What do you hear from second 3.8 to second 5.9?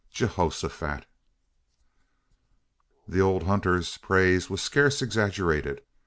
praise was scarce exaggerated.